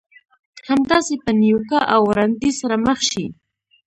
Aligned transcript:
همداسې 0.69 1.13
په 1.23 1.31
نيوکه 1.41 1.79
او 1.93 2.01
وړانديز 2.09 2.53
سره 2.61 2.75
مخ 2.85 2.99
شئ. 3.09 3.25